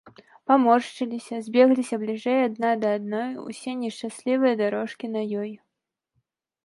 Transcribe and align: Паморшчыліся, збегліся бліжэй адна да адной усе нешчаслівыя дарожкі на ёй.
Паморшчыліся, 0.51 1.35
збегліся 1.47 1.99
бліжэй 2.05 2.39
адна 2.47 2.71
да 2.85 2.95
адной 3.01 3.29
усе 3.49 3.75
нешчаслівыя 3.85 4.53
дарожкі 4.63 5.05
на 5.17 5.21
ёй. 5.43 5.51